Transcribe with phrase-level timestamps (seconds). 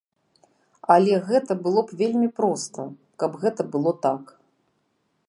[0.93, 2.89] Але гэта было б вельмі проста,
[3.25, 4.23] каб гэта было так.